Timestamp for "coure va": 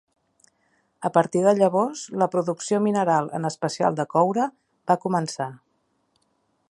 4.15-4.99